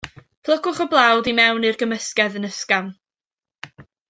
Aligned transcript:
Plygwch 0.47 0.79
y 0.85 0.87
blawd 0.93 1.29
i 1.33 1.35
mewn 1.41 1.67
i'r 1.69 1.77
gymysgedd 1.83 2.39
yn 2.43 2.49
ysgafn. 2.53 2.91